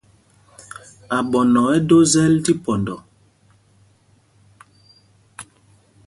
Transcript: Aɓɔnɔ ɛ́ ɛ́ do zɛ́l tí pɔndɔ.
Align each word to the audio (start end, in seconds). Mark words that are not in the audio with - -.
Aɓɔnɔ 1.17 1.61
ɛ́ 1.65 1.69
ɛ́ 1.79 1.83
do 1.87 1.97
zɛ́l 2.11 2.33
tí 2.43 2.51
pɔndɔ. 2.63 2.95